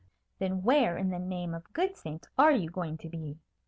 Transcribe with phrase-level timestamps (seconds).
[0.39, 3.37] "Then where in the name of good saints are you going to be?"